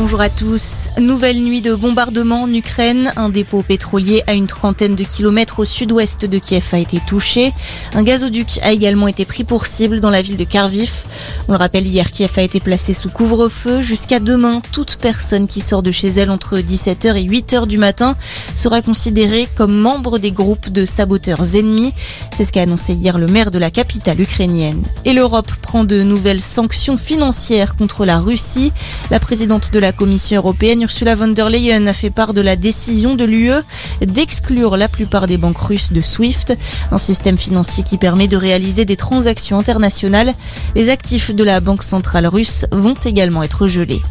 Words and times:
bonjour 0.00 0.20
à 0.20 0.28
tous. 0.28 0.90
Nouvelle 1.00 1.42
nuit 1.42 1.60
de 1.60 1.74
bombardement 1.74 2.42
en 2.42 2.54
Ukraine. 2.54 3.12
Un 3.16 3.30
dépôt 3.30 3.64
pétrolier 3.64 4.22
à 4.28 4.34
une 4.34 4.46
trentaine 4.46 4.94
de 4.94 5.02
kilomètres 5.02 5.58
au 5.58 5.64
sud-ouest 5.64 6.24
de 6.24 6.38
Kiev 6.38 6.68
a 6.70 6.78
été 6.78 7.00
touché. 7.04 7.52
Un 7.94 8.04
gazoduc 8.04 8.60
a 8.62 8.70
également 8.70 9.08
été 9.08 9.24
pris 9.24 9.42
pour 9.42 9.66
cible 9.66 9.98
dans 9.98 10.10
la 10.10 10.22
ville 10.22 10.36
de 10.36 10.44
Kharkiv. 10.44 11.02
On 11.48 11.52
le 11.52 11.58
rappelle, 11.58 11.84
hier, 11.84 12.12
Kiev 12.12 12.30
a 12.36 12.42
été 12.42 12.60
placé 12.60 12.94
sous 12.94 13.10
couvre-feu. 13.10 13.82
Jusqu'à 13.82 14.20
demain, 14.20 14.62
toute 14.70 14.98
personne 15.02 15.48
qui 15.48 15.60
sort 15.60 15.82
de 15.82 15.90
chez 15.90 16.08
elle 16.08 16.30
entre 16.30 16.58
17h 16.58 17.16
et 17.16 17.26
8h 17.26 17.66
du 17.66 17.78
matin 17.78 18.14
sera 18.54 18.82
considérée 18.82 19.48
comme 19.56 19.76
membre 19.76 20.18
des 20.18 20.30
groupes 20.30 20.70
de 20.70 20.86
saboteurs 20.86 21.56
ennemis. 21.56 21.92
C'est 22.30 22.44
ce 22.44 22.52
qu'a 22.52 22.62
annoncé 22.62 22.92
hier 22.92 23.18
le 23.18 23.26
maire 23.26 23.50
de 23.50 23.58
la 23.58 23.72
capitale 23.72 24.20
ukrainienne. 24.20 24.84
Et 25.04 25.12
l'Europe 25.12 25.50
prend 25.60 25.82
de 25.82 26.04
nouvelles 26.04 26.40
sanctions 26.40 26.96
financières 26.96 27.74
contre 27.74 28.04
la 28.04 28.20
Russie. 28.20 28.72
La 29.10 29.18
présidente 29.18 29.72
de 29.72 29.80
la 29.80 29.87
Commission 29.92 30.36
européenne, 30.36 30.82
Ursula 30.82 31.14
von 31.14 31.28
der 31.28 31.48
Leyen, 31.48 31.86
a 31.86 31.92
fait 31.92 32.10
part 32.10 32.34
de 32.34 32.40
la 32.40 32.56
décision 32.56 33.14
de 33.14 33.24
l'UE 33.24 33.52
d'exclure 34.00 34.76
la 34.76 34.88
plupart 34.88 35.26
des 35.26 35.38
banques 35.38 35.58
russes 35.58 35.92
de 35.92 36.00
SWIFT, 36.00 36.56
un 36.90 36.98
système 36.98 37.38
financier 37.38 37.84
qui 37.84 37.96
permet 37.96 38.28
de 38.28 38.36
réaliser 38.36 38.84
des 38.84 38.96
transactions 38.96 39.58
internationales. 39.58 40.34
Les 40.74 40.90
actifs 40.90 41.34
de 41.34 41.44
la 41.44 41.60
Banque 41.60 41.82
centrale 41.82 42.26
russe 42.26 42.66
vont 42.72 42.94
également 43.04 43.42
être 43.42 43.66
gelés. 43.66 44.02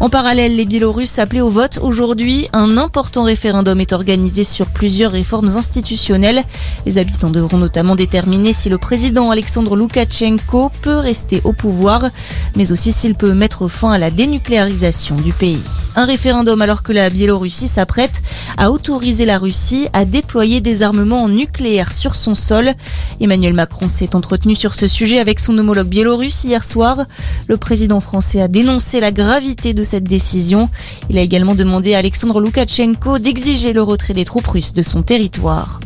En 0.00 0.08
parallèle, 0.08 0.56
les 0.56 0.64
Biélorusses 0.64 1.18
appelés 1.18 1.42
au 1.42 1.50
vote 1.50 1.78
aujourd'hui. 1.82 2.48
Un 2.54 2.78
important 2.78 3.22
référendum 3.22 3.78
est 3.80 3.92
organisé 3.92 4.44
sur 4.44 4.64
plusieurs 4.68 5.12
réformes 5.12 5.48
institutionnelles. 5.48 6.42
Les 6.86 6.96
habitants 6.96 7.28
devront 7.28 7.58
notamment 7.58 7.96
déterminer 7.96 8.54
si 8.54 8.70
le 8.70 8.78
président 8.78 9.30
Alexandre 9.30 9.76
Loukachenko 9.76 10.72
peut 10.80 10.96
rester 10.96 11.42
au 11.44 11.52
pouvoir, 11.52 12.08
mais 12.56 12.72
aussi 12.72 12.92
s'il 12.92 13.14
peut 13.14 13.34
mettre 13.34 13.68
fin 13.68 13.92
à 13.92 13.98
la 13.98 14.10
dénucléarisation 14.10 15.16
du 15.16 15.34
pays. 15.34 15.60
Un 15.96 16.06
référendum 16.06 16.62
alors 16.62 16.82
que 16.82 16.94
la 16.94 17.10
Biélorussie 17.10 17.68
s'apprête 17.68 18.22
à 18.56 18.70
autoriser 18.70 19.26
la 19.26 19.36
Russie 19.36 19.88
à 19.92 20.06
déployer 20.06 20.62
des 20.62 20.82
armements 20.82 21.28
nucléaires 21.28 21.92
sur 21.92 22.14
son 22.14 22.34
sol. 22.34 22.72
Emmanuel 23.20 23.52
Macron 23.52 23.90
s'est 23.90 24.16
entretenu 24.16 24.56
sur 24.56 24.74
ce 24.74 24.86
sujet 24.86 25.18
avec 25.18 25.40
son 25.40 25.58
homologue 25.58 25.88
biélorusse 25.88 26.44
hier 26.44 26.64
soir. 26.64 27.04
Le 27.48 27.58
président 27.58 28.00
français 28.00 28.40
a 28.40 28.48
dénoncé 28.48 29.00
la 29.00 29.12
gravité 29.12 29.74
de 29.74 29.89
cette 29.90 30.04
décision. 30.04 30.70
Il 31.10 31.18
a 31.18 31.20
également 31.20 31.56
demandé 31.56 31.94
à 31.94 31.98
Alexandre 31.98 32.40
Loukachenko 32.40 33.18
d'exiger 33.18 33.72
le 33.72 33.82
retrait 33.82 34.14
des 34.14 34.24
troupes 34.24 34.46
russes 34.46 34.72
de 34.72 34.82
son 34.82 35.02
territoire. 35.02 35.80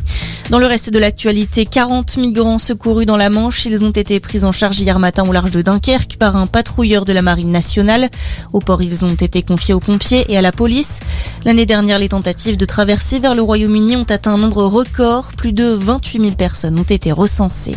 Dans 0.51 0.59
le 0.59 0.67
reste 0.67 0.91
de 0.91 0.99
l'actualité, 0.99 1.65
40 1.65 2.17
migrants 2.17 2.59
secourus 2.59 3.07
dans 3.07 3.17
la 3.17 3.31
Manche. 3.31 3.65
Ils 3.65 3.83
ont 3.83 3.89
été 3.89 4.19
pris 4.19 4.43
en 4.43 4.51
charge 4.51 4.79
hier 4.79 4.99
matin 4.99 5.23
au 5.27 5.31
large 5.31 5.49
de 5.49 5.63
Dunkerque 5.63 6.17
par 6.19 6.35
un 6.35 6.45
patrouilleur 6.45 7.03
de 7.03 7.13
la 7.13 7.23
Marine 7.23 7.49
nationale. 7.49 8.11
Au 8.53 8.59
port, 8.59 8.83
ils 8.83 9.03
ont 9.05 9.15
été 9.15 9.41
confiés 9.41 9.73
aux 9.73 9.79
pompiers 9.79 10.23
et 10.29 10.37
à 10.37 10.43
la 10.43 10.51
police. 10.51 10.99
L'année 11.45 11.65
dernière, 11.65 11.97
les 11.97 12.09
tentatives 12.09 12.57
de 12.57 12.65
traversée 12.65 13.17
vers 13.17 13.33
le 13.33 13.41
Royaume-Uni 13.41 13.95
ont 13.95 14.03
atteint 14.03 14.35
un 14.35 14.37
nombre 14.37 14.65
record. 14.65 15.31
Plus 15.35 15.51
de 15.51 15.65
28 15.65 16.21
000 16.21 16.35
personnes 16.35 16.77
ont 16.77 16.83
été 16.83 17.11
recensées. 17.11 17.75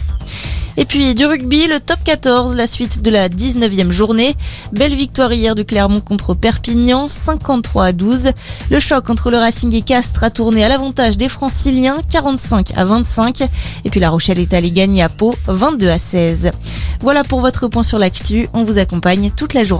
Et 0.81 0.85
puis 0.85 1.17
du 1.17 1.27
rugby, 1.27 1.67
le 1.67 1.81
top 1.81 1.99
14, 2.05 2.55
la 2.55 2.69
suite 2.69 3.03
de 3.03 3.11
la 3.11 3.29
19e 3.29 3.91
journée. 3.91 4.37
Belle 4.71 4.95
victoire 4.95 5.33
hier 5.33 5.57
de 5.57 5.65
Clermont 5.65 6.01
contre 6.01 6.35
Perpignan, 6.35 7.09
53 7.09 7.87
à 7.87 7.93
12. 7.93 8.31
Le 8.71 8.79
choc 8.79 9.11
entre 9.11 9.33
le 9.33 9.39
Racing 9.39 9.75
et 9.75 9.83
Castres 9.83 10.23
a 10.23 10.31
tourné 10.31 10.65
à 10.65 10.69
l'avantage 10.69 11.17
des 11.17 11.29
Franciliens, 11.29 11.99
45 12.09 12.75
à 12.77 12.85
25. 12.85 13.43
Et 13.85 13.91
puis 13.91 13.99
La 13.99 14.11
Rochelle 14.11 14.39
est 14.39 14.55
allée 14.55 14.71
gagner 14.71 15.03
à 15.03 15.09
Pau, 15.09 15.35
22 15.49 15.89
à 15.89 15.99
16. 15.99 16.53
Voilà 17.01 17.25
pour 17.25 17.41
votre 17.41 17.67
point 17.67 17.83
sur 17.83 17.99
l'actu. 17.99 18.49
On 18.53 18.63
vous 18.63 18.79
accompagne 18.79 19.33
toute 19.37 19.55
la 19.55 19.65
journée. 19.65 19.77